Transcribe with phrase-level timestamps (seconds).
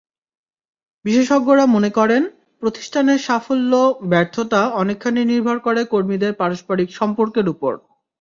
[1.05, 2.21] বিশেষজ্ঞরা মনে করেন,
[2.61, 7.73] প্রতিষ্ঠানের সাফল্য-ব্যর্থতা অনেকখানি নির্ভর করে কর্মীদের পারস্পরিক সম্পর্কের ওপর।